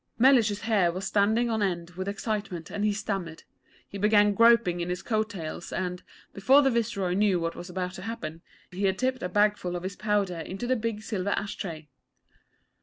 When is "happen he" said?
8.01-8.85